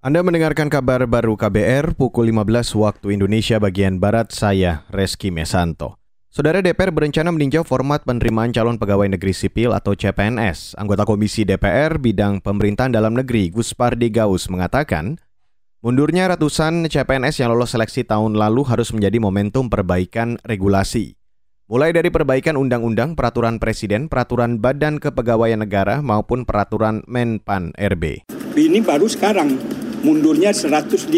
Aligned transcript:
Anda 0.00 0.24
mendengarkan 0.24 0.72
kabar 0.72 1.04
baru 1.04 1.36
KBR 1.36 1.92
pukul 1.92 2.32
15 2.32 2.72
waktu 2.72 3.20
Indonesia 3.20 3.60
bagian 3.60 4.00
Barat, 4.00 4.32
saya 4.32 4.88
Reski 4.88 5.28
Mesanto. 5.28 6.00
Saudara 6.32 6.64
DPR 6.64 6.88
berencana 6.88 7.28
meninjau 7.28 7.68
format 7.68 8.00
penerimaan 8.08 8.48
calon 8.48 8.80
pegawai 8.80 9.12
negeri 9.12 9.36
sipil 9.36 9.76
atau 9.76 9.92
CPNS. 9.92 10.80
Anggota 10.80 11.04
Komisi 11.04 11.44
DPR 11.44 12.00
bidang 12.00 12.40
pemerintahan 12.40 12.96
dalam 12.96 13.12
negeri 13.12 13.52
Gus 13.52 13.76
Pardi 13.76 14.08
Gaus 14.08 14.48
mengatakan, 14.48 15.20
mundurnya 15.84 16.32
ratusan 16.32 16.88
CPNS 16.88 17.44
yang 17.44 17.52
lolos 17.52 17.76
seleksi 17.76 18.00
tahun 18.00 18.40
lalu 18.40 18.64
harus 18.72 18.96
menjadi 18.96 19.20
momentum 19.20 19.68
perbaikan 19.68 20.40
regulasi. 20.48 21.20
Mulai 21.68 21.92
dari 21.92 22.08
perbaikan 22.08 22.56
undang-undang, 22.56 23.12
peraturan 23.20 23.60
presiden, 23.60 24.08
peraturan 24.08 24.64
badan 24.64 24.96
kepegawaian 24.96 25.60
negara 25.60 26.00
maupun 26.00 26.48
peraturan 26.48 27.04
Menpan 27.04 27.76
RB. 27.76 28.24
Ini 28.56 28.80
baru 28.80 29.04
sekarang 29.06 29.79
mundurnya 30.02 30.52
105, 30.52 31.10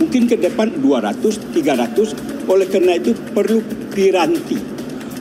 mungkin 0.00 0.22
ke 0.28 0.36
depan 0.40 0.72
200, 0.80 1.38
300. 1.52 2.48
Oleh 2.50 2.66
karena 2.66 2.98
itu 2.98 3.14
perlu 3.32 3.62
piranti 3.94 4.58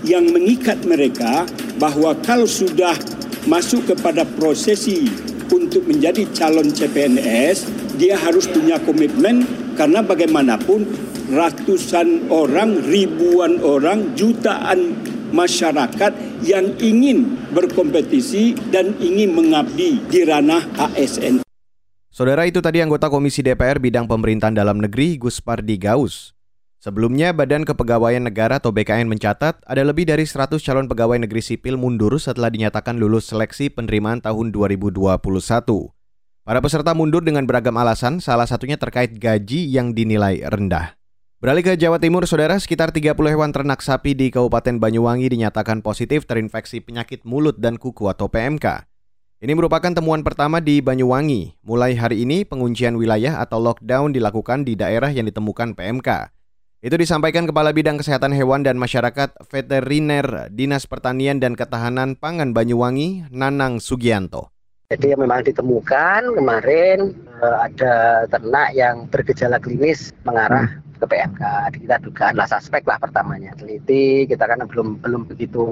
yang 0.01 0.25
mengikat 0.33 0.81
mereka 0.85 1.45
bahwa 1.77 2.17
kalau 2.25 2.49
sudah 2.49 2.97
masuk 3.45 3.93
kepada 3.93 4.25
prosesi 4.25 5.05
untuk 5.53 5.85
menjadi 5.85 6.25
calon 6.33 6.73
CPNS, 6.73 7.69
dia 7.97 8.17
harus 8.17 8.49
punya 8.49 8.81
komitmen 8.81 9.45
karena 9.77 10.01
bagaimanapun 10.01 10.87
ratusan 11.31 12.27
orang, 12.33 12.81
ribuan 12.89 13.61
orang, 13.63 14.13
jutaan 14.17 14.97
masyarakat 15.31 16.43
yang 16.43 16.75
ingin 16.81 17.39
berkompetisi 17.55 18.57
dan 18.73 18.97
ingin 18.99 19.31
mengabdi 19.31 20.03
di 20.11 20.19
ranah 20.27 20.67
ASN. 20.75 21.50
Saudara 22.11 22.43
itu 22.43 22.59
tadi 22.59 22.83
anggota 22.83 23.07
Komisi 23.07 23.39
DPR 23.39 23.79
bidang 23.79 24.03
pemerintahan 24.03 24.51
dalam 24.51 24.83
negeri 24.83 25.15
Gus 25.15 25.39
Pardi 25.39 25.79
Gaus. 25.79 26.35
Sebelumnya, 26.83 27.31
Badan 27.31 27.63
Kepegawaian 27.63 28.19
Negara 28.19 28.59
atau 28.59 28.75
BKN 28.75 29.07
mencatat 29.07 29.63
ada 29.63 29.79
lebih 29.79 30.03
dari 30.03 30.27
100 30.27 30.59
calon 30.59 30.91
pegawai 30.91 31.23
negeri 31.23 31.39
sipil 31.39 31.79
mundur 31.79 32.11
setelah 32.19 32.51
dinyatakan 32.51 32.99
lulus 32.99 33.31
seleksi 33.31 33.71
penerimaan 33.71 34.19
tahun 34.19 34.51
2021. 34.51 35.23
Para 36.43 36.59
peserta 36.59 36.91
mundur 36.91 37.23
dengan 37.23 37.47
beragam 37.47 37.79
alasan, 37.79 38.19
salah 38.19 38.43
satunya 38.43 38.75
terkait 38.75 39.15
gaji 39.15 39.71
yang 39.71 39.95
dinilai 39.95 40.43
rendah. 40.51 40.99
Beralih 41.39 41.63
ke 41.63 41.79
Jawa 41.79 41.95
Timur, 41.95 42.27
saudara, 42.27 42.59
sekitar 42.59 42.91
30 42.91 43.15
hewan 43.15 43.55
ternak 43.55 43.79
sapi 43.79 44.19
di 44.19 44.35
Kabupaten 44.35 44.83
Banyuwangi 44.83 45.31
dinyatakan 45.31 45.79
positif 45.79 46.27
terinfeksi 46.27 46.83
penyakit 46.83 47.23
mulut 47.23 47.55
dan 47.55 47.79
kuku 47.79 48.11
atau 48.11 48.27
PMK. 48.27 48.90
Ini 49.41 49.57
merupakan 49.57 49.89
temuan 49.89 50.21
pertama 50.21 50.61
di 50.61 50.85
Banyuwangi. 50.85 51.57
Mulai 51.65 51.97
hari 51.97 52.29
ini 52.29 52.45
penguncian 52.45 52.93
wilayah 52.93 53.41
atau 53.41 53.57
lockdown 53.57 54.13
dilakukan 54.13 54.61
di 54.61 54.77
daerah 54.77 55.09
yang 55.09 55.25
ditemukan 55.25 55.73
PMK. 55.73 56.29
Itu 56.85 56.93
disampaikan 56.93 57.49
Kepala 57.49 57.73
Bidang 57.73 57.97
Kesehatan 57.97 58.37
Hewan 58.37 58.61
dan 58.61 58.77
Masyarakat 58.77 59.33
Veteriner 59.49 60.45
Dinas 60.53 60.85
Pertanian 60.85 61.41
dan 61.41 61.57
Ketahanan 61.57 62.21
Pangan 62.21 62.53
Banyuwangi, 62.53 63.33
Nanang 63.33 63.81
Sugianto. 63.81 64.53
Jadi 64.93 65.17
memang 65.17 65.41
ditemukan 65.41 66.37
kemarin 66.37 67.09
eh, 67.41 67.57
ada 67.65 67.93
ternak 68.29 68.77
yang 68.77 69.09
bergejala 69.09 69.57
klinis 69.57 70.13
mengarah 70.21 70.69
hmm. 70.69 71.01
ke 71.01 71.05
PMK. 71.09 71.41
Kita 71.81 71.97
dugaan 71.97 72.37
lah 72.37 72.45
suspek 72.45 72.85
lah 72.85 73.01
pertamanya. 73.01 73.57
Teliti, 73.57 74.29
kita 74.29 74.45
kan 74.45 74.61
belum 74.69 75.01
belum 75.01 75.25
begitu 75.25 75.65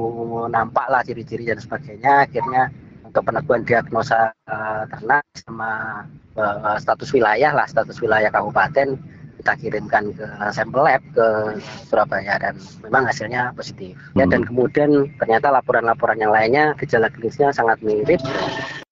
nampak 0.49 0.89
lah 0.89 1.05
ciri-ciri 1.05 1.53
dan 1.53 1.61
sebagainya. 1.61 2.25
Akhirnya 2.25 2.73
untuk 3.09 3.25
penentuan 3.25 3.65
diagnosa 3.65 4.29
uh, 4.45 4.85
ternak 4.85 5.25
sama 5.41 6.05
uh, 6.38 6.77
status 6.77 7.09
wilayah 7.09 7.52
lah 7.57 7.65
status 7.65 7.97
wilayah 7.99 8.29
kabupaten 8.29 8.95
kita 9.39 9.53
kirimkan 9.55 10.11
ke 10.13 10.27
sampel 10.52 10.83
lab 10.83 11.02
ke 11.15 11.27
Surabaya 11.87 12.35
dan 12.37 12.59
memang 12.85 13.07
hasilnya 13.07 13.55
positif 13.55 13.95
ya 14.13 14.27
dan 14.30 14.45
hmm. 14.45 14.49
kemudian 14.52 14.89
ternyata 15.17 15.49
laporan-laporan 15.49 16.20
yang 16.20 16.30
lainnya 16.30 16.75
gejala 16.77 17.09
klinisnya 17.09 17.49
sangat 17.49 17.81
mirip 17.81 18.21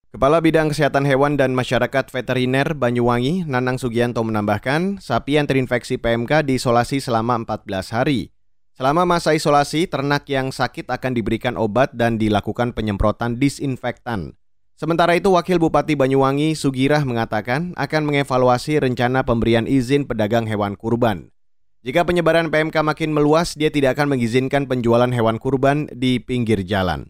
Kepala 0.07 0.41
Bidang 0.41 0.73
Kesehatan 0.73 1.05
Hewan 1.05 1.37
dan 1.37 1.53
Masyarakat 1.53 2.09
Veteriner 2.09 2.73
Banyuwangi, 2.73 3.45
Nanang 3.45 3.77
Sugianto 3.77 4.23
menambahkan, 4.25 4.97
sapi 4.97 5.37
yang 5.37 5.45
terinfeksi 5.45 6.01
PMK 6.01 6.41
diisolasi 6.47 7.03
selama 7.03 7.37
14 7.45 7.93
hari. 7.93 8.33
Selama 8.77 9.09
masa 9.09 9.33
isolasi, 9.33 9.89
ternak 9.89 10.29
yang 10.29 10.53
sakit 10.53 10.85
akan 10.85 11.17
diberikan 11.17 11.57
obat 11.57 11.97
dan 11.97 12.21
dilakukan 12.21 12.77
penyemprotan 12.77 13.41
disinfektan. 13.41 14.37
Sementara 14.77 15.17
itu, 15.17 15.33
Wakil 15.33 15.57
Bupati 15.57 15.97
Banyuwangi 15.97 16.53
Sugirah 16.53 17.01
mengatakan 17.01 17.73
akan 17.73 18.05
mengevaluasi 18.05 18.77
rencana 18.77 19.25
pemberian 19.25 19.65
izin 19.65 20.05
pedagang 20.05 20.45
hewan 20.45 20.77
kurban. 20.77 21.33
Jika 21.81 22.05
penyebaran 22.05 22.53
PMK 22.53 22.85
makin 22.85 23.17
meluas, 23.17 23.57
dia 23.57 23.73
tidak 23.73 23.97
akan 23.97 24.13
mengizinkan 24.13 24.69
penjualan 24.69 25.09
hewan 25.09 25.41
kurban 25.41 25.89
di 25.89 26.21
pinggir 26.21 26.61
jalan. 26.61 27.09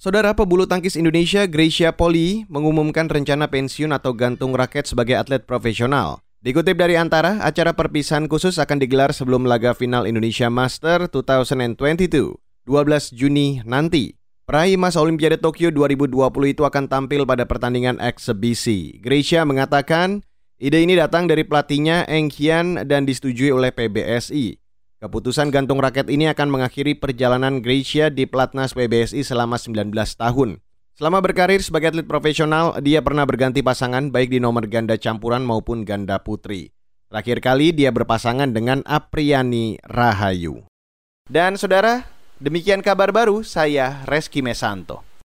Saudara 0.00 0.32
pebulu 0.32 0.64
tangkis 0.64 0.96
Indonesia 0.96 1.44
Gracia 1.44 1.92
Poli 1.92 2.48
mengumumkan 2.48 3.12
rencana 3.12 3.52
pensiun 3.52 3.92
atau 3.92 4.16
gantung 4.16 4.56
raket 4.56 4.88
sebagai 4.88 5.20
atlet 5.20 5.44
profesional. 5.44 6.24
Dikutip 6.42 6.74
dari 6.74 6.98
Antara, 6.98 7.38
acara 7.38 7.70
perpisahan 7.70 8.26
khusus 8.26 8.58
akan 8.58 8.82
digelar 8.82 9.14
sebelum 9.14 9.46
laga 9.46 9.78
final 9.78 10.10
Indonesia 10.10 10.50
Master 10.50 11.06
2022, 11.06 11.78
12 12.66 13.14
Juni 13.14 13.62
nanti. 13.62 14.18
Peraih 14.42 14.74
emas 14.74 14.98
Olimpiade 14.98 15.38
Tokyo 15.38 15.70
2020 15.70 16.18
itu 16.50 16.66
akan 16.66 16.90
tampil 16.90 17.22
pada 17.30 17.46
pertandingan 17.46 18.02
eksebisi. 18.02 18.98
Gracia 18.98 19.46
mengatakan, 19.46 20.26
ide 20.58 20.82
ini 20.82 20.98
datang 20.98 21.30
dari 21.30 21.46
pelatihnya 21.46 22.10
Eng 22.10 22.26
Hian 22.34 22.90
dan 22.90 23.06
disetujui 23.06 23.54
oleh 23.54 23.70
PBSI. 23.70 24.58
Keputusan 24.98 25.54
gantung 25.54 25.78
raket 25.78 26.10
ini 26.10 26.26
akan 26.26 26.50
mengakhiri 26.50 26.98
perjalanan 26.98 27.62
Gracia 27.62 28.10
di 28.10 28.26
pelatnas 28.26 28.74
PBSI 28.74 29.22
selama 29.22 29.62
19 29.62 29.94
tahun. 29.94 30.58
Selama 30.92 31.24
berkarir 31.24 31.64
sebagai 31.64 31.88
atlet 31.88 32.04
profesional, 32.04 32.76
dia 32.84 33.00
pernah 33.00 33.24
berganti 33.24 33.64
pasangan 33.64 34.12
baik 34.12 34.28
di 34.28 34.38
nomor 34.44 34.68
ganda 34.68 35.00
campuran 35.00 35.40
maupun 35.40 35.88
ganda 35.88 36.20
putri. 36.20 36.68
Terakhir 37.08 37.40
kali 37.40 37.72
dia 37.72 37.88
berpasangan 37.92 38.52
dengan 38.52 38.84
Apriani 38.84 39.80
Rahayu. 39.84 40.68
Dan 41.28 41.56
saudara, 41.56 42.04
demikian 42.40 42.84
kabar 42.84 43.08
baru 43.08 43.40
saya 43.40 44.04
Reski 44.04 44.44
Mesanto. 44.44 45.11